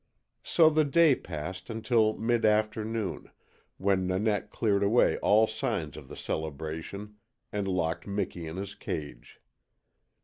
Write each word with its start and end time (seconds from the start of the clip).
So 0.41 0.71
the 0.71 0.83
day 0.83 1.13
passed 1.13 1.69
until 1.69 2.17
mid 2.17 2.43
afternoon, 2.43 3.29
when 3.77 4.07
Nanette 4.07 4.49
cleared 4.49 4.81
away 4.81 5.19
all 5.19 5.45
signs 5.45 5.95
of 5.95 6.07
the 6.07 6.17
celebration 6.17 7.17
and 7.51 7.67
locked 7.67 8.07
Miki 8.07 8.47
in 8.47 8.57
his 8.57 8.73
cage. 8.73 9.39